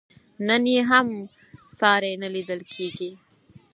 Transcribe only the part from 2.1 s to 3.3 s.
نه لیدل کېږي.